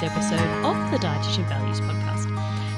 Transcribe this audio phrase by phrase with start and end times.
[0.00, 2.15] Week's episode of the Dietitian Values Podcast.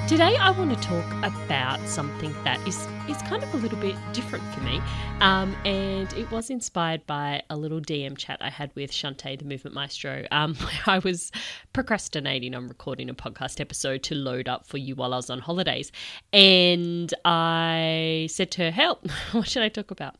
[0.08, 3.94] Today, I want to talk about something that is, is kind of a little bit
[4.14, 4.80] different for me.
[5.20, 9.44] Um, and it was inspired by a little DM chat I had with Shantae, the
[9.44, 10.24] movement maestro.
[10.30, 11.30] Um, I was
[11.74, 15.40] procrastinating on recording a podcast episode to load up for you while I was on
[15.40, 15.92] holidays.
[16.32, 20.16] And I said to her, Help, what should I talk about?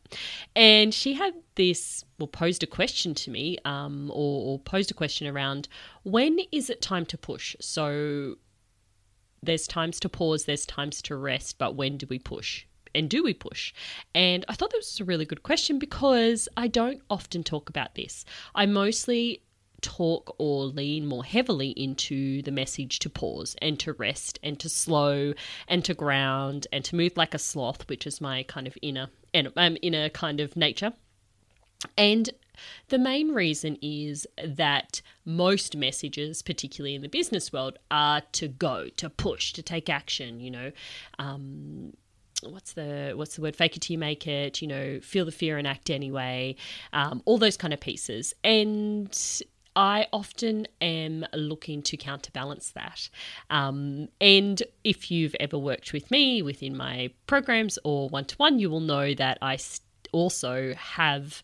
[0.55, 4.93] And she had this, well, posed a question to me, um, or, or posed a
[4.93, 5.67] question around
[6.03, 7.55] when is it time to push?
[7.59, 8.35] So,
[9.41, 12.65] there's times to pause, there's times to rest, but when do we push?
[12.95, 13.73] And do we push?
[14.15, 17.95] And I thought that was a really good question because I don't often talk about
[17.95, 18.25] this.
[18.55, 19.43] I mostly
[19.81, 24.69] talk or lean more heavily into the message to pause and to rest and to
[24.69, 25.33] slow
[25.67, 29.09] and to ground and to move like a sloth, which is my kind of inner
[29.33, 30.93] um, inner kind of nature.
[31.97, 32.29] And
[32.89, 38.89] the main reason is that most messages, particularly in the business world, are to go,
[38.97, 40.39] to push, to take action.
[40.39, 40.71] You know,
[41.17, 41.93] um,
[42.43, 43.55] what's the what's the word?
[43.55, 44.61] Fake it till you make it.
[44.61, 46.55] You know, feel the fear and act anyway.
[46.93, 49.15] Um, all those kind of pieces, and
[49.75, 53.09] I often am looking to counterbalance that.
[53.49, 58.59] Um, and if you've ever worked with me within my programs or one to one,
[58.59, 59.57] you will know that I
[60.11, 61.43] also have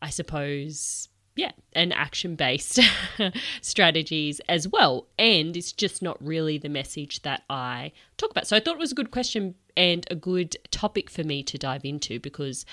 [0.00, 2.80] I suppose, yeah, and action based
[3.60, 5.06] strategies as well.
[5.18, 8.46] And it's just not really the message that I talk about.
[8.46, 11.58] So I thought it was a good question and a good topic for me to
[11.58, 12.64] dive into because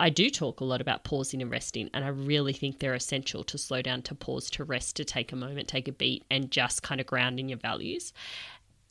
[0.00, 3.44] I do talk a lot about pausing and resting, and I really think they're essential
[3.44, 6.50] to slow down, to pause, to rest, to take a moment, take a beat, and
[6.50, 8.14] just kind of ground in your values.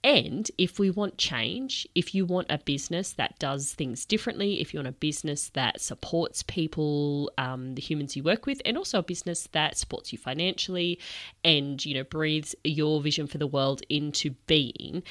[0.04, 4.74] And if we want change, if you want a business that does things differently, if
[4.74, 9.00] you want a business that supports people, um, the humans you work with, and also
[9.00, 11.00] a business that supports you financially
[11.44, 15.04] and, you know, breathes your vision for the world into being,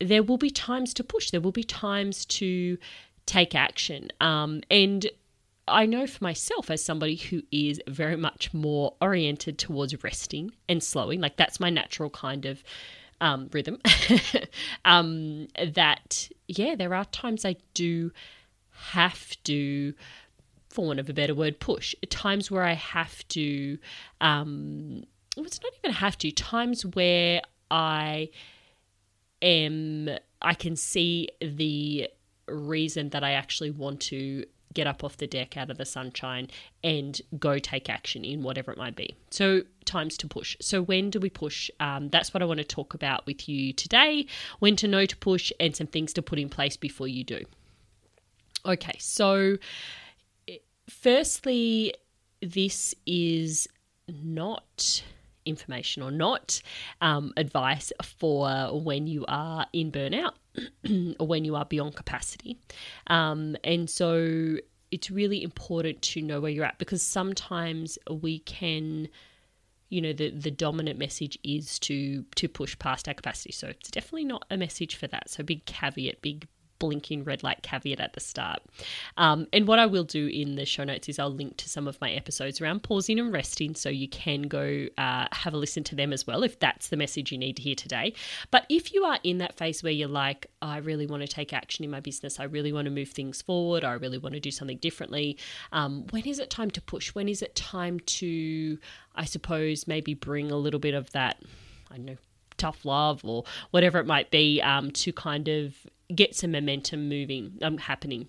[0.00, 1.32] there will be times to push.
[1.32, 2.78] There will be times to
[3.26, 4.08] take action.
[4.20, 5.06] Um, and
[5.66, 10.82] I know for myself, as somebody who is very much more oriented towards resting and
[10.82, 12.62] slowing, like that's my natural kind of
[13.20, 13.78] um, rhythm,
[14.84, 18.12] um, that, yeah, there are times I do
[18.70, 19.94] have to,
[20.68, 21.94] for want of a better word, push.
[22.10, 23.78] Times where I have to,
[24.20, 25.04] um,
[25.36, 28.30] it's not even have to, times where I
[29.42, 32.08] am, I can see the
[32.46, 36.48] reason that I actually want to get up off the deck out of the sunshine
[36.84, 39.14] and go take action in whatever it might be.
[39.30, 40.56] So, times to push.
[40.60, 41.70] So, when do we push?
[41.80, 44.26] Um, that's what I want to talk about with you today
[44.58, 47.44] when to know to push and some things to put in place before you do.
[48.66, 49.56] Okay, so
[50.88, 51.94] firstly,
[52.40, 53.68] this is
[54.08, 55.02] not
[55.48, 56.60] information or not
[57.00, 60.32] um, advice for when you are in burnout
[61.18, 62.58] or when you are beyond capacity.
[63.06, 64.56] Um, and so
[64.90, 69.08] it's really important to know where you're at because sometimes we can
[69.90, 73.90] you know the the dominant message is to to push past our capacity so it's
[73.90, 76.46] definitely not a message for that so big caveat big
[76.78, 78.60] blinking red light caveat at the start.
[79.16, 81.88] Um, and what I will do in the show notes is I'll link to some
[81.88, 85.84] of my episodes around pausing and resting so you can go uh, have a listen
[85.84, 88.14] to them as well if that's the message you need to hear today.
[88.50, 91.52] But if you are in that phase where you're like, I really want to take
[91.52, 94.40] action in my business, I really want to move things forward, I really want to
[94.40, 95.38] do something differently,
[95.72, 97.14] um, when is it time to push?
[97.14, 98.78] When is it time to,
[99.14, 101.42] I suppose, maybe bring a little bit of that,
[101.90, 102.16] I don't know,
[102.56, 105.74] tough love or whatever it might be um, to kind of
[106.14, 108.28] get some momentum moving, um, happening.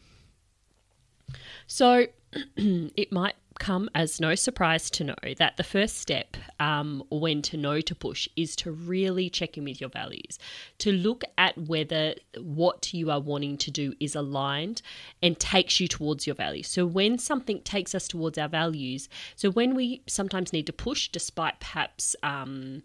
[1.67, 2.07] So
[2.57, 7.57] it might come as no surprise to know that the first step um, when to
[7.57, 10.39] know to push is to really check in with your values,
[10.79, 14.81] to look at whether what you are wanting to do is aligned
[15.21, 16.67] and takes you towards your values.
[16.67, 21.09] So when something takes us towards our values, so when we sometimes need to push
[21.09, 22.81] despite perhaps um,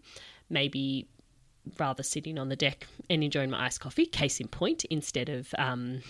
[0.49, 1.07] maybe
[1.79, 5.53] rather sitting on the deck and enjoying my iced coffee, case in point, instead of,
[5.57, 6.01] um,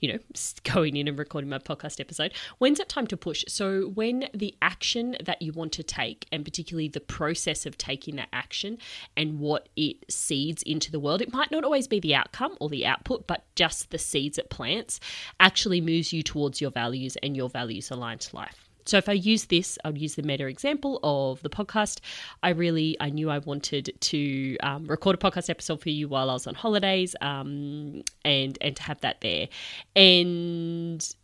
[0.00, 0.18] you know,
[0.64, 2.32] going in and recording my podcast episode.
[2.58, 3.44] When's it time to push?
[3.48, 8.16] So, when the action that you want to take, and particularly the process of taking
[8.16, 8.78] that action
[9.16, 12.68] and what it seeds into the world, it might not always be the outcome or
[12.68, 15.00] the output, but just the seeds it plants,
[15.40, 18.61] actually moves you towards your values and your values aligned life.
[18.84, 22.00] So if I use this, I'll use the meta example of the podcast.
[22.42, 26.30] I really, I knew I wanted to um, record a podcast episode for you while
[26.30, 29.48] I was on holidays, um, and and to have that there,
[29.96, 31.14] and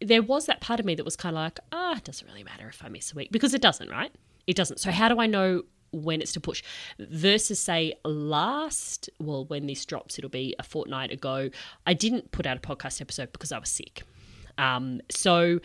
[0.00, 2.44] there was that part of me that was kind of like, ah, it doesn't really
[2.44, 4.12] matter if I miss a week because it doesn't, right?
[4.46, 4.78] It doesn't.
[4.78, 6.62] So how do I know when it's to push
[6.98, 11.48] versus say last well when this drops it'll be a fortnight ago
[11.86, 14.02] i didn't put out a podcast episode because i was sick
[14.58, 15.60] um, so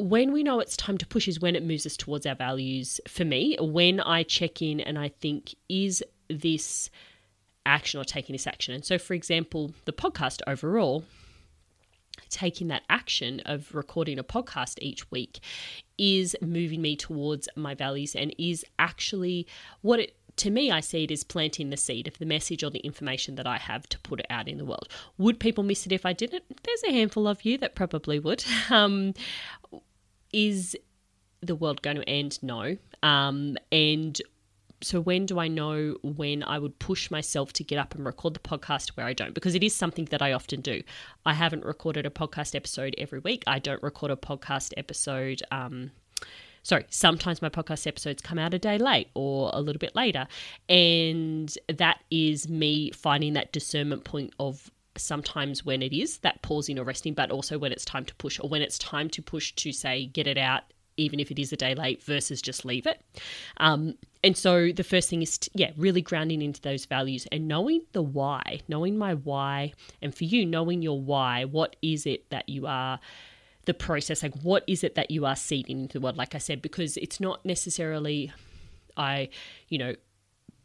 [0.00, 3.00] when we know it's time to push is when it moves us towards our values
[3.06, 6.90] for me when i check in and i think is this
[7.66, 11.04] action or taking this action and so for example the podcast overall
[12.28, 15.40] taking that action of recording a podcast each week
[15.98, 19.46] is moving me towards my values and is actually
[19.82, 22.70] what it to me, I see it as planting the seed of the message or
[22.70, 24.88] the information that I have to put it out in the world.
[25.18, 26.44] Would people miss it if I didn't?
[26.62, 28.44] There's a handful of you that probably would.
[28.70, 29.14] Um,
[30.32, 30.76] is
[31.40, 32.38] the world going to end?
[32.42, 32.76] No.
[33.02, 34.20] Um, and
[34.82, 38.34] so when do I know when I would push myself to get up and record
[38.34, 39.34] the podcast where I don't?
[39.34, 40.82] Because it is something that I often do.
[41.26, 43.44] I haven't recorded a podcast episode every week.
[43.46, 45.42] I don't record a podcast episode.
[45.50, 45.90] Um,
[46.62, 50.26] sorry, sometimes my podcast episodes come out a day late or a little bit later.
[50.68, 56.78] And that is me finding that discernment point of sometimes when it is that pausing
[56.78, 59.52] or resting, but also when it's time to push or when it's time to push
[59.52, 60.64] to say, get it out
[60.96, 63.00] even if it is a day late, versus just leave it.
[63.56, 67.48] Um, and so the first thing is, to, yeah, really grounding into those values and
[67.48, 71.44] knowing the why, knowing my why, and for you, knowing your why.
[71.44, 73.00] What is it that you are?
[73.64, 76.16] The process, like what is it that you are seeding into the world?
[76.16, 78.32] Like I said, because it's not necessarily,
[78.96, 79.28] I,
[79.68, 79.94] you know,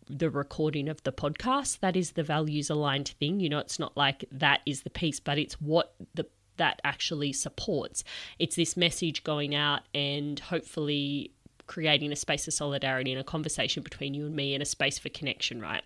[0.07, 3.95] the recording of the podcast that is the values aligned thing you know it's not
[3.97, 6.25] like that is the piece but it's what the
[6.57, 8.03] that actually supports.
[8.39, 11.31] It's this message going out and hopefully
[11.67, 14.99] creating a space of solidarity and a conversation between you and me and a space
[14.99, 15.83] for connection, right?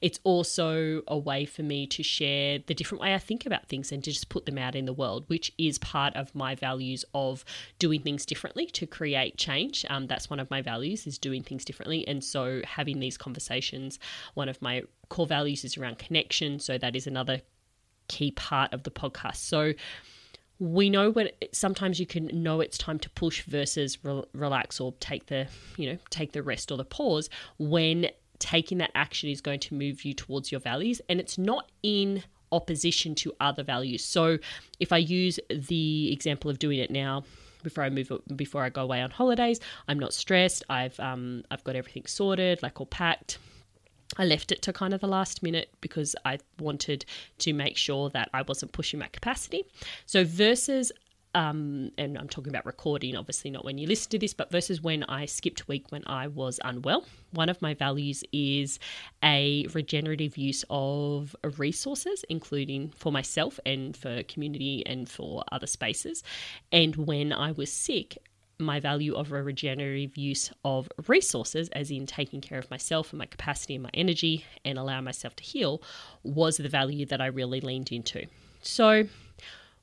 [0.00, 3.92] It's also a way for me to share the different way I think about things
[3.92, 7.04] and to just put them out in the world, which is part of my values
[7.14, 7.44] of
[7.78, 9.84] doing things differently to create change.
[9.88, 12.06] Um, that's one of my values is doing things differently.
[12.06, 13.98] And so having these conversations,
[14.34, 16.58] one of my core values is around connection.
[16.58, 17.42] So that is another
[18.08, 19.36] key part of the podcast.
[19.36, 19.72] So
[20.62, 24.94] we know when sometimes you can know it's time to push versus re- relax or
[25.00, 27.28] take the you know take the rest or the pause
[27.58, 28.06] when
[28.38, 32.22] taking that action is going to move you towards your values and it's not in
[32.52, 34.38] opposition to other values so
[34.78, 37.24] if i use the example of doing it now
[37.64, 39.60] before I move before I go away on holidays.
[39.86, 40.64] I'm not stressed.
[40.68, 43.38] I've um I've got everything sorted, like all packed.
[44.16, 47.04] I left it to kind of the last minute because I wanted
[47.38, 49.64] to make sure that I wasn't pushing my capacity.
[50.06, 50.92] So, versus,
[51.34, 54.82] um, and I'm talking about recording, obviously not when you listen to this, but versus
[54.82, 58.78] when I skipped week when I was unwell, one of my values is
[59.24, 66.22] a regenerative use of resources, including for myself and for community and for other spaces.
[66.70, 68.18] And when I was sick,
[68.64, 73.18] my value of a regenerative use of resources, as in taking care of myself and
[73.18, 75.82] my capacity and my energy and allow myself to heal,
[76.22, 78.26] was the value that I really leaned into.
[78.62, 79.04] So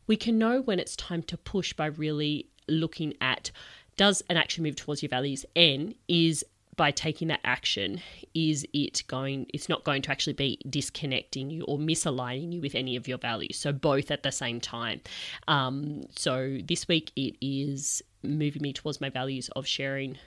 [0.08, 3.52] we can know when it's time to push by really looking at
[3.98, 5.46] does an action move towards your values?
[5.58, 6.46] And is
[6.78, 8.02] by taking that action
[8.34, 12.74] is it going it's not going to actually be disconnecting you or misaligning you with
[12.74, 13.58] any of your values?
[13.58, 15.02] So both at the same time.
[15.50, 20.18] Um, so this week it is moving me towards my values of sharing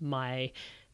[0.00, 0.50] my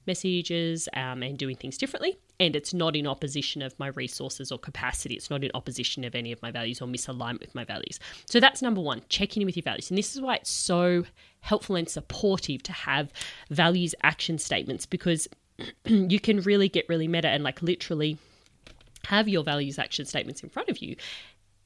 [0.07, 2.19] messages um, and doing things differently.
[2.41, 5.15] And it's not in opposition of my resources or capacity.
[5.15, 8.01] It's not in opposition of any of my values or misalignment with my values.
[8.27, 9.91] So that's number one, checking in with your values.
[9.91, 11.05] And this is why it's so
[11.41, 13.13] helpful and supportive to have
[13.51, 15.29] values action statements because
[15.85, 18.19] you can really get really meta and like literally
[19.07, 20.97] have your values action statements in front of you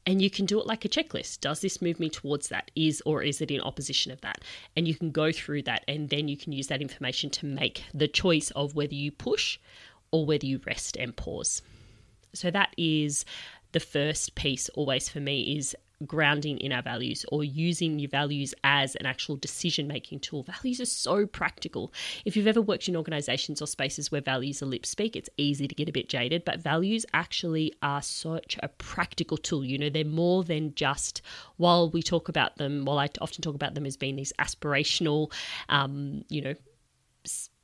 [0.06, 1.40] and you can do it like a checklist.
[1.40, 2.70] Does this move me towards that?
[2.74, 4.42] Is or is it in opposition of that?
[4.76, 7.84] And you can go through that and then you can use that information to make
[7.94, 9.58] the choice of whether you push
[10.10, 11.62] or whether you rest and pause.
[12.34, 13.24] So that is
[13.72, 18.54] the first piece always for me is grounding in our values or using your values
[18.64, 20.42] as an actual decision making tool.
[20.42, 21.92] Values are so practical.
[22.24, 25.68] If you've ever worked in organizations or spaces where values are lip speak, it's easy
[25.68, 29.64] to get a bit jaded, but values actually are such a practical tool.
[29.64, 31.22] You know, they're more than just,
[31.56, 35.32] while we talk about them, while I often talk about them as being these aspirational,
[35.68, 36.54] um, you know,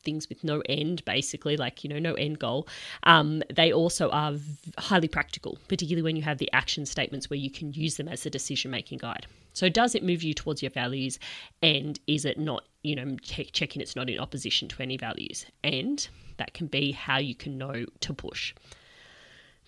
[0.03, 2.67] things with no end, basically, like, you know, no end goal,
[3.05, 4.35] um, they also are
[4.79, 8.25] highly practical, particularly when you have the action statements where you can use them as
[8.25, 9.27] a decision making guide.
[9.53, 11.19] So, does it move you towards your values?
[11.63, 15.47] And is it not, you know, check, checking it's not in opposition to any values?
[15.65, 18.55] And that can be how you can know to push.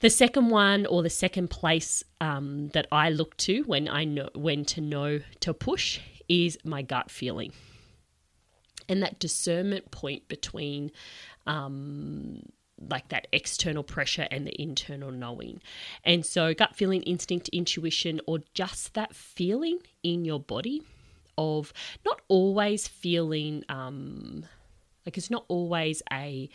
[0.00, 4.30] The second one, or the second place um, that I look to when I know
[4.34, 7.52] when to know to push, is my gut feeling
[8.90, 10.90] and that discernment point between
[11.46, 12.42] um,
[12.90, 15.62] like that external pressure and the internal knowing.
[16.04, 20.82] And so, gut feeling, instinct, intuition, or just that feeling in your body
[21.38, 21.72] of
[22.04, 24.44] not always feeling um,
[25.06, 26.50] like it's not always a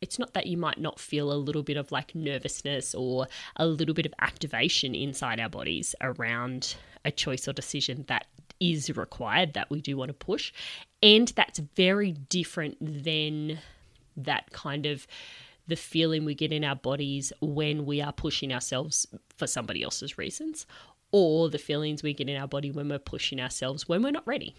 [0.00, 3.66] it's not that you might not feel a little bit of like nervousness or a
[3.66, 6.74] little bit of activation inside our bodies around
[7.04, 8.26] a choice or decision that
[8.60, 10.52] is required that we do want to push.
[11.02, 13.58] And that's very different than
[14.16, 15.06] that kind of
[15.66, 19.06] the feeling we get in our bodies when we are pushing ourselves
[19.36, 20.66] for somebody else's reasons,
[21.10, 24.26] or the feelings we get in our body when we're pushing ourselves when we're not
[24.26, 24.54] ready.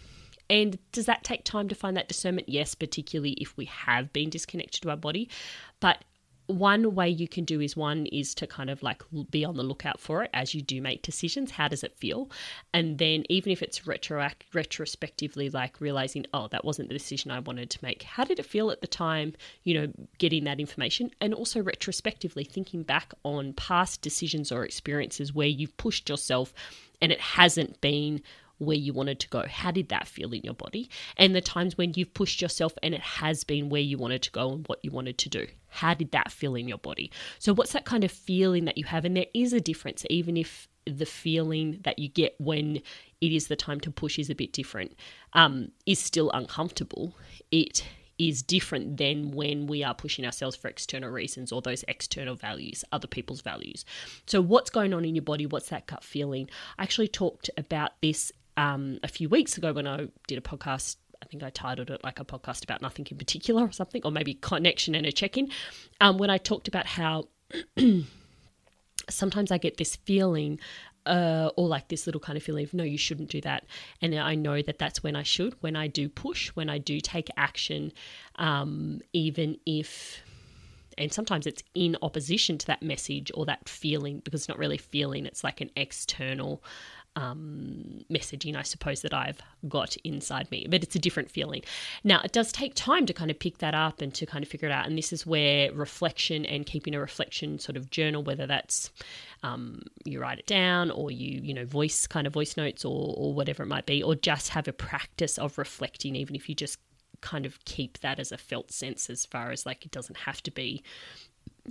[0.50, 2.50] And does that take time to find that discernment?
[2.50, 5.30] Yes, particularly if we have been disconnected to our body.
[5.80, 6.04] But
[6.48, 9.64] one way you can do is one is to kind of like be on the
[9.64, 11.52] lookout for it as you do make decisions.
[11.52, 12.30] How does it feel?
[12.74, 17.40] And then even if it's retro retrospectively like realizing oh that wasn't the decision i
[17.40, 19.34] wanted to make how did it feel at the time
[19.64, 21.12] you know getting that information?
[21.22, 26.54] And also retrospectively thinking back on past decisions or experiences where you've pushed yourself
[27.02, 28.22] and it hasn't been
[28.58, 29.46] where you wanted to go.
[29.48, 30.90] How did that feel in your body?
[31.18, 34.32] And the times when you've pushed yourself and it has been where you wanted to
[34.32, 35.48] go and what you wanted to do.
[35.68, 37.12] How did that feel in your body?
[37.38, 39.04] So, what's that kind of feeling that you have?
[39.04, 42.82] And there is a difference, even if the feeling that you get when
[43.20, 44.96] it is the time to push is a bit different,
[45.34, 47.14] um, is still uncomfortable.
[47.52, 47.84] It
[48.18, 52.84] is different than when we are pushing ourselves for external reasons or those external values,
[52.92, 53.84] other people's values.
[54.26, 55.46] So, what's going on in your body?
[55.46, 56.50] What's that gut feeling?
[56.78, 60.98] I actually talked about this um, a few weeks ago when I did a podcast.
[61.22, 64.12] I think I titled it like a podcast about nothing in particular or something, or
[64.12, 65.50] maybe connection and a check in.
[66.00, 67.30] Um, when I talked about how
[69.10, 70.60] sometimes I get this feeling
[71.06, 73.66] uh, or like this little kind of feeling of no, you shouldn't do that.
[74.02, 77.00] And I know that that's when I should, when I do push, when I do
[77.00, 77.92] take action,
[78.38, 80.22] um, even if,
[80.98, 84.78] and sometimes it's in opposition to that message or that feeling because it's not really
[84.78, 86.64] feeling, it's like an external
[87.16, 91.64] um, messaging, I suppose, that I've got inside me, but it's a different feeling.
[92.04, 94.50] Now, it does take time to kind of pick that up and to kind of
[94.50, 94.86] figure it out.
[94.86, 98.92] And this is where reflection and keeping a reflection sort of journal, whether that's
[99.44, 103.14] um, you write it down or you, you know, voice kind of voice notes or,
[103.18, 106.56] or whatever it might be, or just have a practice of reflecting, even if you
[106.56, 106.80] just
[107.22, 110.44] kind of keep that as a felt sense as far as like it doesn't have
[110.44, 110.84] to be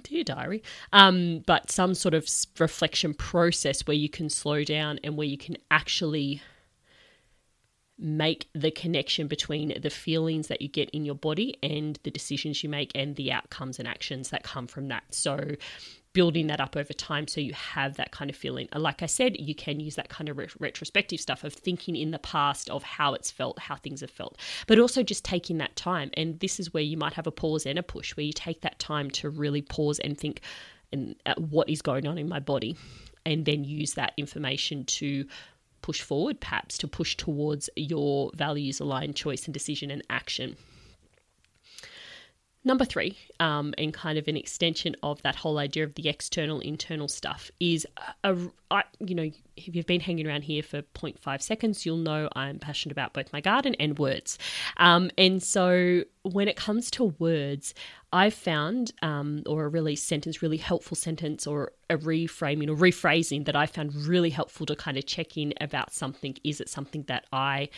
[0.02, 0.62] dear diary,
[0.92, 2.28] um, but some sort of
[2.58, 6.42] reflection process where you can slow down and where you can actually
[7.96, 12.62] make the connection between the feelings that you get in your body and the decisions
[12.62, 15.04] you make and the outcomes and actions that come from that.
[15.10, 15.38] So
[16.14, 18.68] building that up over time so you have that kind of feeling.
[18.74, 22.12] Like I said, you can use that kind of re- retrospective stuff of thinking in
[22.12, 25.76] the past of how it's felt, how things have felt, but also just taking that
[25.76, 26.10] time.
[26.14, 28.62] And this is where you might have a pause and a push, where you take
[28.62, 30.40] that time to really pause and think
[30.92, 32.76] and what is going on in my body,
[33.26, 35.26] and then use that information to
[35.82, 40.56] push forward, perhaps to push towards your values aligned choice and decision and action.
[42.66, 46.60] Number three, um, and kind of an extension of that whole idea of the external
[46.60, 47.86] internal stuff, is
[48.24, 51.98] a, a I, you know, if you've been hanging around here for 0.5 seconds, you'll
[51.98, 54.38] know I'm passionate about both my garden and words.
[54.78, 57.74] Um, and so when it comes to words,
[58.14, 63.44] I've found, um, or a really sentence, really helpful sentence, or a reframing or rephrasing
[63.44, 66.38] that I found really helpful to kind of check in about something.
[66.44, 67.68] Is it something that I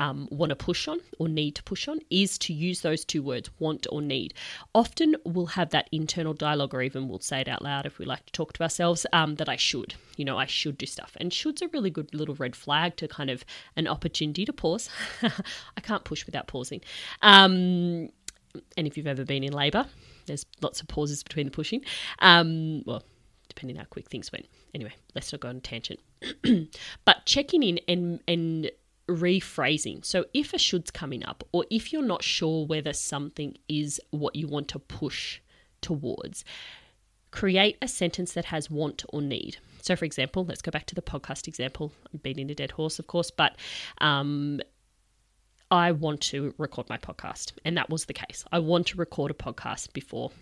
[0.00, 3.22] um, want to push on or need to push on is to use those two
[3.22, 4.32] words, want or need.
[4.74, 8.06] Often we'll have that internal dialogue, or even we'll say it out loud if we
[8.06, 11.16] like to talk to ourselves, um, that I should, you know, I should do stuff.
[11.20, 13.44] And should's a really good little red flag to kind of
[13.76, 14.88] an opportunity to pause.
[15.22, 16.80] I can't push without pausing.
[17.20, 18.08] Um,
[18.76, 19.86] and if you've ever been in labour,
[20.24, 21.84] there's lots of pauses between the pushing.
[22.20, 23.04] Um, well,
[23.48, 24.46] depending how quick things went.
[24.74, 26.00] Anyway, let's not go on a tangent.
[27.04, 28.70] but checking in and and
[29.10, 30.04] rephrasing.
[30.04, 34.36] So if a should's coming up, or if you're not sure whether something is what
[34.36, 35.40] you want to push
[35.80, 36.44] towards,
[37.30, 39.58] create a sentence that has want or need.
[39.82, 41.92] So, for example, let's go back to the podcast example.
[42.12, 43.56] I'm beating a dead horse, of course, but
[43.98, 44.60] um,
[45.70, 47.52] I want to record my podcast.
[47.64, 48.44] And that was the case.
[48.52, 50.32] I want to record a podcast before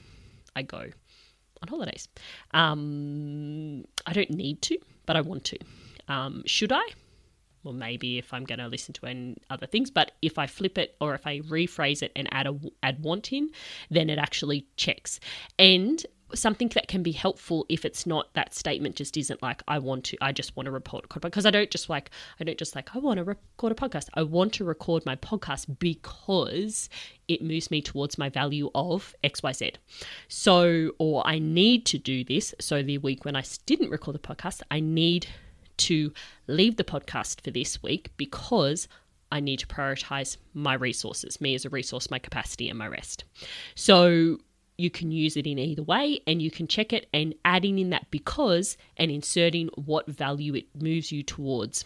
[0.56, 2.08] I go on holidays.
[2.52, 5.58] Um, I don't need to, but I want to.
[6.08, 6.82] Um, should I?
[7.62, 10.78] Well, maybe if I'm going to listen to any other things, but if I flip
[10.78, 13.50] it or if I rephrase it and add a add want in,
[13.90, 15.20] then it actually checks.
[15.58, 19.78] And something that can be helpful if it's not that statement just isn't like I
[19.78, 22.74] want to I just want to report because I don't just like I don't just
[22.74, 24.08] like I want to record a podcast.
[24.14, 26.88] I want to record my podcast because
[27.28, 29.76] it moves me towards my value of XYZ
[30.28, 32.54] so or I need to do this.
[32.60, 35.26] So the week when I didn't record the podcast I need
[35.78, 36.12] to
[36.46, 38.88] leave the podcast for this week because
[39.30, 43.24] I need to prioritize my resources, me as a resource, my capacity, and my rest.
[43.74, 44.38] So
[44.78, 47.90] you can use it in either way and you can check it and adding in
[47.90, 51.84] that because and inserting what value it moves you towards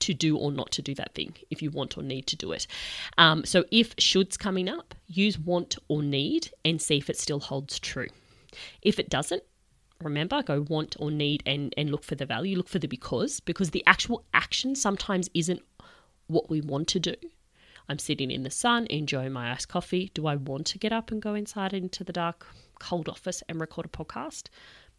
[0.00, 2.52] to do or not to do that thing if you want or need to do
[2.52, 2.66] it.
[3.16, 7.40] Um, so if should's coming up, use want or need and see if it still
[7.40, 8.08] holds true.
[8.82, 9.44] If it doesn't,
[10.02, 13.40] remember go want or need and and look for the value look for the because
[13.40, 15.62] because the actual action sometimes isn't
[16.26, 17.14] what we want to do
[17.88, 20.10] I'm sitting in the sun, enjoying my iced coffee.
[20.14, 22.46] Do I want to get up and go inside into the dark,
[22.78, 24.48] cold office and record a podcast?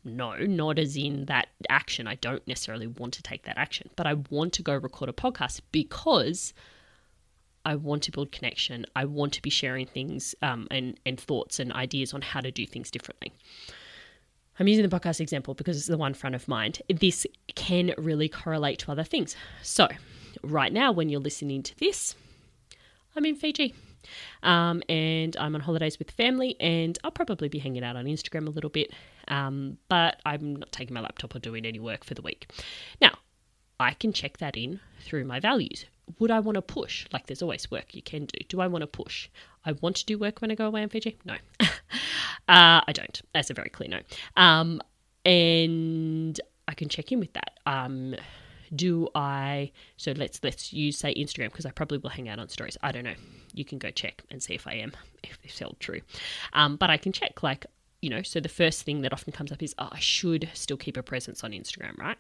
[0.04, 2.06] No, not as in that action.
[2.06, 5.14] I don't necessarily want to take that action, but I want to go record a
[5.14, 6.54] podcast because
[7.66, 8.86] I want to build connection.
[8.96, 12.52] I want to be sharing things um, and, and thoughts and ideas on how to
[12.52, 13.34] do things differently.
[14.60, 16.82] I'm using the podcast example because it's the one front of mind.
[16.88, 19.36] This can really correlate to other things.
[19.62, 19.88] So,
[20.42, 22.16] right now, when you're listening to this,
[23.16, 23.74] I'm in Fiji.
[24.44, 28.46] Um, and I'm on holidays with family, and I'll probably be hanging out on Instagram
[28.46, 28.92] a little bit,
[29.30, 32.48] um, but I'm not taking my laptop or doing any work for the week.
[33.02, 33.18] Now,
[33.80, 35.86] I can check that in through my values.
[36.20, 37.08] Would I want to push?
[37.12, 38.40] Like, there's always work you can do.
[38.48, 39.30] Do I want to push?
[39.66, 41.18] I want to do work when I go away in Fiji?
[41.26, 41.36] No.
[41.62, 41.68] uh,
[42.48, 43.22] I don't.
[43.34, 44.00] That's a very clear no.
[44.38, 44.82] Um,
[45.26, 47.60] and I can check in with that.
[47.66, 48.16] Um,
[48.76, 52.50] do I so let's let's use say Instagram because I probably will hang out on
[52.50, 52.78] stories.
[52.82, 53.14] I don't know.
[53.54, 54.92] You can go check and see if I am
[55.24, 56.02] if it's held true.
[56.54, 57.66] Um, but I can check like
[58.02, 60.78] you know, so the first thing that often comes up is, oh, I should still
[60.78, 62.18] keep a presence on Instagram, right?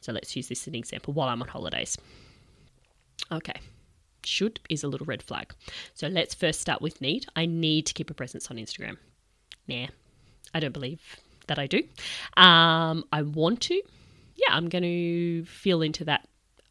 [0.00, 1.96] So let's use this as an example while I'm on holidays.
[3.30, 3.60] Okay,
[4.24, 5.54] should is a little red flag.
[5.94, 7.26] So let's first start with need.
[7.36, 8.96] I need to keep a presence on Instagram.
[9.66, 9.86] Nah,
[10.54, 11.00] I don't believe
[11.46, 11.82] that I do.
[12.36, 13.80] Um, I want to
[14.40, 16.26] yeah, I'm going to feel into that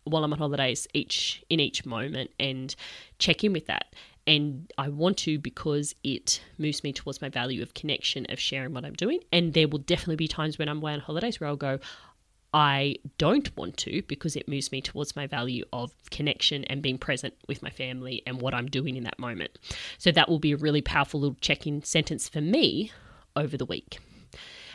[0.06, 2.76] while I'm on holidays each in each moment and
[3.20, 3.94] check in with that.
[4.26, 8.74] And I want to because it moves me towards my value of connection, of sharing
[8.74, 9.22] what I'm doing.
[9.32, 11.80] And there will definitely be times when I'm away on holidays where I'll go,
[12.54, 16.98] I don't want to because it moves me towards my value of connection and being
[16.98, 19.60] present with my family and what I'm doing in that moment.
[19.98, 22.92] So that will be a really powerful little check in sentence for me
[23.36, 24.00] over the week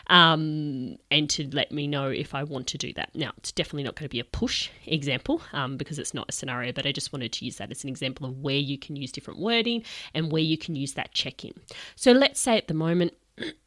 [0.08, 3.10] um, and to let me know if I want to do that.
[3.14, 6.32] Now, it's definitely not going to be a push example um, because it's not a
[6.32, 8.96] scenario, but I just wanted to use that as an example of where you can
[8.96, 9.82] use different wording
[10.12, 11.54] and where you can use that check in.
[11.96, 13.14] So let's say at the moment,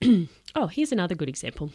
[0.56, 1.72] oh, here's another good example.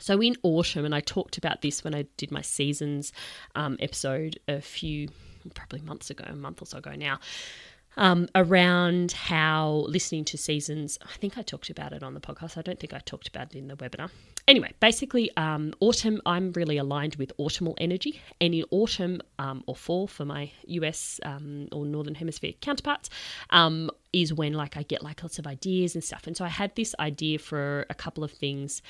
[0.00, 3.12] So in autumn, and I talked about this when I did my seasons
[3.54, 5.08] um, episode a few,
[5.54, 7.18] probably months ago, a month or so ago now
[7.96, 12.58] um, around how listening to seasons, I think I talked about it on the podcast.
[12.58, 14.10] I don't think I talked about it in the webinar.
[14.46, 18.20] Anyway, basically, um, autumn, I'm really aligned with autumnal energy.
[18.40, 23.08] And in autumn um, or fall for my US um, or Northern Hemisphere counterparts,
[23.50, 26.26] um, is when like I get like lots of ideas and stuff.
[26.26, 28.82] And so I had this idea for a couple of things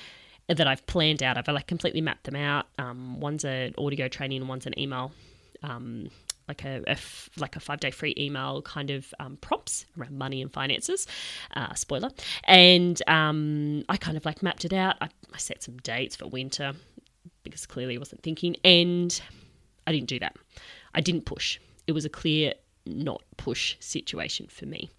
[0.48, 1.36] that I've planned out.
[1.36, 2.66] I've like completely mapped them out.
[2.78, 5.12] Um, one's an audio training one's an email
[5.62, 6.10] um,
[6.48, 10.16] like a, a f- like a five day free email kind of um, prompts around
[10.16, 11.06] money and finances.
[11.54, 12.10] Uh, spoiler,
[12.44, 14.96] and um, I kind of like mapped it out.
[15.00, 16.72] I, I set some dates for winter
[17.42, 19.20] because clearly I wasn't thinking, and
[19.86, 20.36] I didn't do that.
[20.94, 21.58] I didn't push.
[21.86, 22.54] It was a clear
[22.88, 24.90] not push situation for me.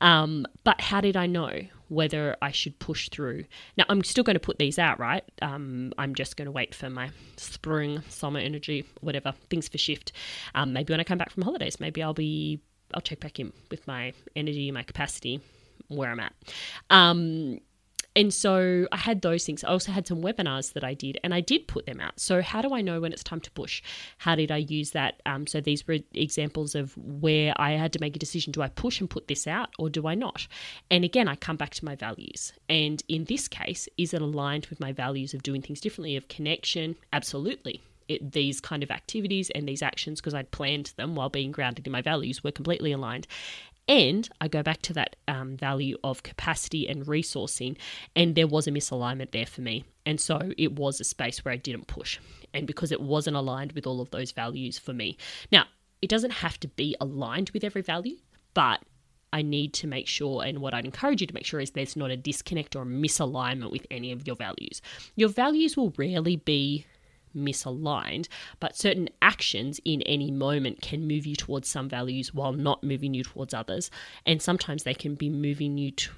[0.00, 1.50] Um, but how did I know
[1.94, 3.44] whether I should push through?
[3.76, 5.24] Now, I'm still going to put these out, right?
[5.42, 10.12] Um, I'm just going to wait for my spring, summer energy, whatever, things for shift.
[10.54, 12.60] Um, maybe when I come back from holidays, maybe I'll be,
[12.92, 15.40] I'll check back in with my energy, my capacity,
[15.88, 16.32] where I'm at.
[16.90, 17.60] Um,
[18.16, 19.64] And so I had those things.
[19.64, 22.20] I also had some webinars that I did, and I did put them out.
[22.20, 23.82] So, how do I know when it's time to push?
[24.18, 25.20] How did I use that?
[25.26, 28.68] Um, so, these were examples of where I had to make a decision do I
[28.68, 30.46] push and put this out, or do I not?
[30.90, 32.52] And again, I come back to my values.
[32.68, 36.28] And in this case, is it aligned with my values of doing things differently, of
[36.28, 36.96] connection?
[37.12, 37.82] Absolutely.
[38.06, 41.86] It, these kind of activities and these actions, because I'd planned them while being grounded
[41.86, 43.26] in my values, were completely aligned.
[43.86, 47.76] And I go back to that um, value of capacity and resourcing,
[48.16, 49.84] and there was a misalignment there for me.
[50.06, 52.18] And so it was a space where I didn't push.
[52.54, 55.18] And because it wasn't aligned with all of those values for me.
[55.52, 55.64] Now,
[56.00, 58.16] it doesn't have to be aligned with every value,
[58.54, 58.82] but
[59.32, 61.96] I need to make sure, and what I'd encourage you to make sure is there's
[61.96, 64.80] not a disconnect or a misalignment with any of your values.
[65.16, 66.86] Your values will rarely be
[67.34, 68.28] misaligned,
[68.60, 73.14] but certain actions in any moment can move you towards some values while not moving
[73.14, 73.90] you towards others.
[74.26, 76.10] And sometimes they can be moving you to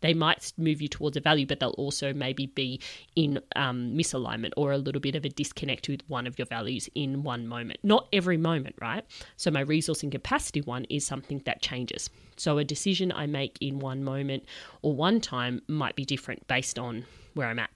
[0.00, 2.80] they might move you towards a value, but they'll also maybe be
[3.14, 6.88] in um, misalignment or a little bit of a disconnect with one of your values
[6.94, 7.80] in one moment.
[7.82, 9.04] Not every moment, right?
[9.36, 12.10] So, my resource and capacity one is something that changes.
[12.36, 14.44] So, a decision I make in one moment
[14.82, 17.70] or one time might be different based on where I'm at.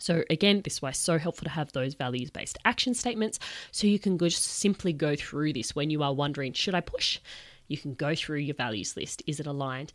[0.00, 3.38] So, again, this is why so helpful to have those values based action statements
[3.70, 7.20] so you can just simply go through this when you are wondering, should I push?
[7.68, 9.22] You can go through your values list.
[9.26, 9.92] Is it aligned?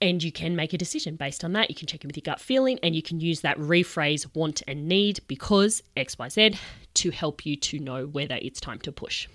[0.00, 1.70] And you can make a decision based on that.
[1.70, 4.62] You can check in with your gut feeling and you can use that rephrase want
[4.66, 6.56] and need because XYZ
[6.94, 9.26] to help you to know whether it's time to push.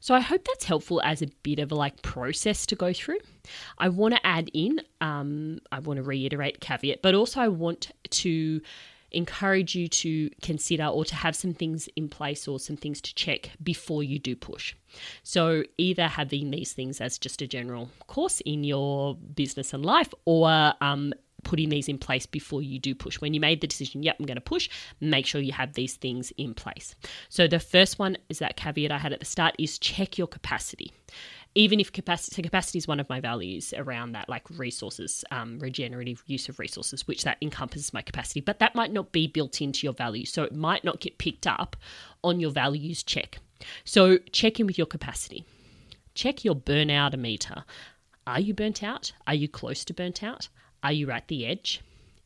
[0.00, 3.18] So I hope that's helpful as a bit of a like process to go through.
[3.78, 7.90] I want to add in, um, I want to reiterate caveat, but also I want
[8.10, 8.60] to
[9.12, 13.14] encourage you to consider or to have some things in place or some things to
[13.14, 14.74] check before you do push.
[15.22, 20.12] So, either having these things as just a general course in your business and life,
[20.24, 21.12] or um,
[21.44, 23.20] putting these in place before you do push.
[23.20, 24.68] When you made the decision, yep, I'm going to push,
[25.00, 26.94] make sure you have these things in place.
[27.28, 30.26] So the first one is that caveat I had at the start is check your
[30.26, 30.92] capacity.
[31.54, 35.58] Even if capacity, so capacity is one of my values around that, like resources, um,
[35.58, 39.60] regenerative use of resources, which that encompasses my capacity, but that might not be built
[39.60, 40.32] into your values.
[40.32, 41.76] So it might not get picked up
[42.24, 43.38] on your values check.
[43.84, 45.44] So check in with your capacity.
[46.14, 47.64] Check your burnout meter.
[48.26, 49.12] Are you burnt out?
[49.26, 50.48] Are you close to burnt out?
[50.82, 51.80] Are you at the edge?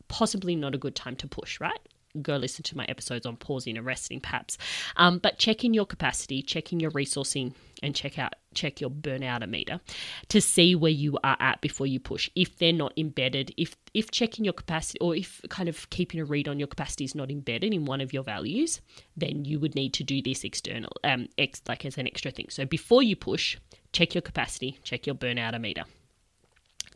[0.09, 1.81] Possibly not a good time to push, right?
[2.23, 4.57] Go listen to my episodes on pausing and resting, perhaps.
[4.97, 9.81] Um, but checking your capacity, checking your resourcing, and check out check your burnout meter
[10.29, 12.31] to see where you are at before you push.
[12.35, 16.25] If they're not embedded, if if checking your capacity or if kind of keeping a
[16.25, 18.81] read on your capacity is not embedded in one of your values,
[19.17, 22.47] then you would need to do this external, um, ex, like as an extra thing.
[22.49, 23.59] So before you push,
[23.93, 25.85] check your capacity, check your burnout meter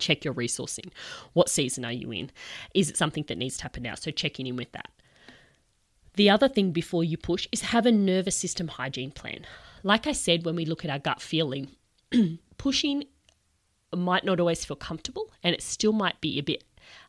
[0.00, 0.90] check your resourcing.
[1.32, 2.30] What season are you in?
[2.74, 3.94] Is it something that needs to happen now?
[3.94, 4.90] So checking in with that.
[6.14, 9.46] The other thing before you push is have a nervous system hygiene plan.
[9.82, 11.68] Like I said, when we look at our gut feeling,
[12.58, 13.04] pushing
[13.94, 16.62] might not always feel comfortable and it still might be a bit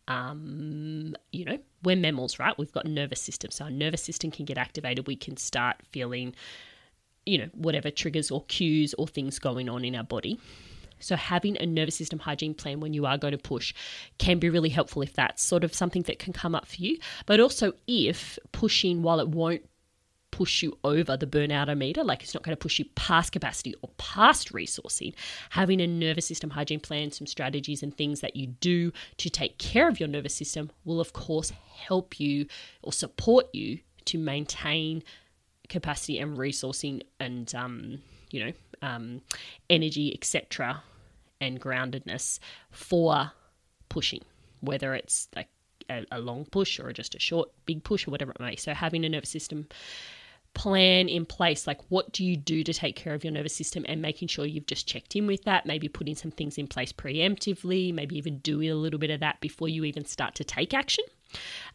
[0.07, 2.57] um, you know, we're mammals, right?
[2.57, 3.51] We've got a nervous system.
[3.51, 5.07] So our nervous system can get activated.
[5.07, 6.35] We can start feeling,
[7.25, 10.39] you know, whatever triggers or cues or things going on in our body.
[11.01, 13.73] So, having a nervous system hygiene plan when you are going to push
[14.17, 16.97] can be really helpful if that's sort of something that can come up for you.
[17.25, 19.63] But also, if pushing, while it won't
[20.31, 23.75] push you over the burnout meter, like it's not going to push you past capacity
[23.81, 25.13] or past resourcing,
[25.51, 29.57] having a nervous system hygiene plan, some strategies and things that you do to take
[29.57, 32.47] care of your nervous system will, of course, help you
[32.81, 35.03] or support you to maintain
[35.69, 39.21] capacity and resourcing and, um, you know, um,
[39.69, 40.81] energy, etc
[41.41, 43.31] and groundedness for
[43.89, 44.21] pushing,
[44.61, 45.49] whether it's like
[45.89, 48.55] a, a long push or just a short, big push or whatever it may.
[48.55, 49.67] So having a nervous system
[50.53, 53.85] plan in place like what do you do to take care of your nervous system
[53.87, 56.91] and making sure you've just checked in with that maybe putting some things in place
[56.91, 60.73] preemptively maybe even doing a little bit of that before you even start to take
[60.73, 61.05] action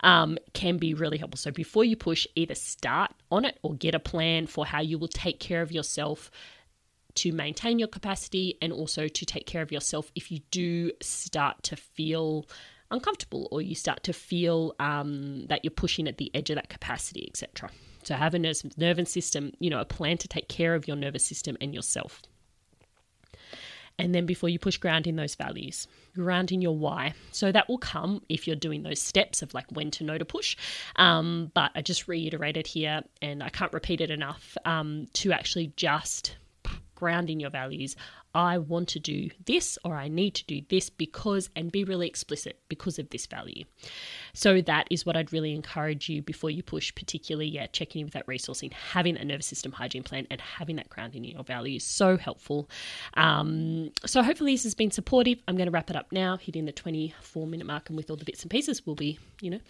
[0.00, 3.94] um, can be really helpful so before you push either start on it or get
[3.94, 6.31] a plan for how you will take care of yourself
[7.16, 11.62] to maintain your capacity and also to take care of yourself if you do start
[11.64, 12.46] to feel
[12.90, 16.68] uncomfortable or you start to feel um, that you're pushing at the edge of that
[16.68, 17.70] capacity, etc.
[18.05, 21.24] So have a nervous system, you know, a plan to take care of your nervous
[21.24, 22.22] system and yourself.
[23.98, 27.14] And then before you push, grounding those values, grounding your why.
[27.33, 30.24] So that will come if you're doing those steps of like when to know to
[30.24, 30.57] push.
[30.96, 35.72] Um, but I just reiterated here, and I can't repeat it enough um, to actually
[35.76, 36.37] just
[36.96, 37.94] ground in your values.
[38.35, 42.09] I want to do this or I need to do this because, and be really
[42.09, 43.64] explicit because of this value.
[44.37, 48.07] So that is what I'd really encourage you before you push, particularly, yeah, checking in
[48.07, 51.42] with that resourcing, having that nervous system hygiene plan and having that grounding in your
[51.42, 51.85] values.
[51.85, 52.68] So helpful.
[53.14, 55.38] Um, so hopefully this has been supportive.
[55.49, 58.16] I'm going to wrap it up now, hitting the 24 minute mark, and with all
[58.16, 59.61] the bits and pieces, we'll be, you know,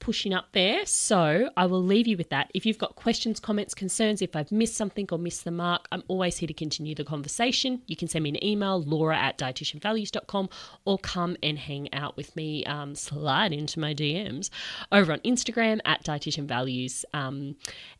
[0.00, 0.86] pushing up there.
[0.86, 2.50] So I will leave you with that.
[2.54, 6.02] If you've got questions, comments, concerns, if I've missed something or missed the mark, I'm
[6.08, 7.82] always here to continue the conversation.
[7.86, 10.48] You can send me an email, laura at dietitianvalues.com,
[10.86, 14.50] or come and hang out with me, um, slide into my DMs
[14.92, 17.04] over on Instagram at dietitianvalues.
[17.12, 17.56] Um,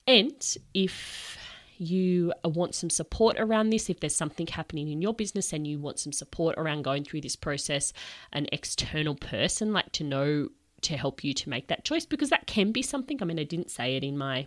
[0.07, 1.39] and if
[1.79, 5.79] you want some support around this, if there's something happening in your business and you
[5.79, 7.93] want some support around going through this process,
[8.33, 10.49] an external person like to know
[10.83, 13.19] to help you to make that choice because that can be something.
[13.21, 14.47] I mean, I didn't say it in my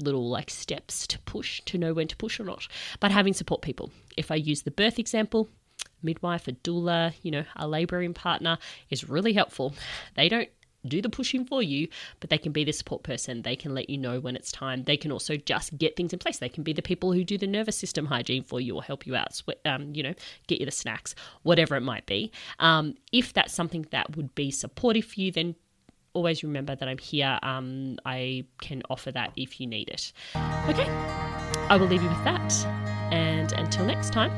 [0.00, 2.66] little like steps to push to know when to push or not,
[3.00, 3.90] but having support people.
[4.16, 5.48] If I use the birth example,
[6.02, 8.58] midwife, a doula, you know, a labouring partner
[8.90, 9.74] is really helpful.
[10.14, 10.48] They don't
[10.86, 11.88] do the pushing for you,
[12.20, 13.42] but they can be the support person.
[13.42, 14.84] They can let you know when it's time.
[14.84, 16.38] They can also just get things in place.
[16.38, 19.06] They can be the people who do the nervous system hygiene for you or help
[19.06, 20.14] you out, um, you know,
[20.46, 22.32] get you the snacks, whatever it might be.
[22.58, 25.54] Um, if that's something that would be supportive for you, then
[26.14, 27.38] always remember that I'm here.
[27.42, 30.12] Um, I can offer that if you need it.
[30.68, 30.88] Okay,
[31.68, 32.52] I will leave you with that.
[33.12, 34.30] And until next time,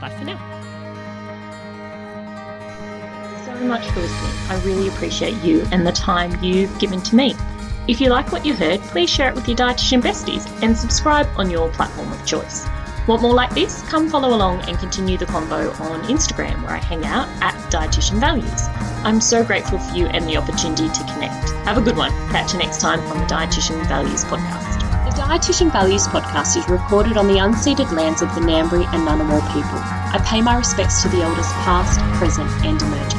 [0.00, 0.63] bye for now.
[3.58, 4.32] So much for listening.
[4.48, 7.34] I really appreciate you and the time you've given to me.
[7.86, 11.28] If you like what you heard, please share it with your dietitian besties and subscribe
[11.36, 12.66] on your platform of choice.
[13.06, 13.82] Want more like this?
[13.82, 18.18] Come follow along and continue the convo on Instagram where I hang out at Dietitian
[18.18, 18.68] Values.
[19.04, 21.50] I'm so grateful for you and the opportunity to connect.
[21.66, 22.10] Have a good one.
[22.30, 24.80] Catch you next time on the Dietitian Values podcast.
[25.04, 29.46] The Dietitian Values podcast is recorded on the unceded lands of the Ngambri and Ngunnawal
[29.52, 29.78] people.
[30.14, 33.13] I pay my respects to the elders past, present and emerging.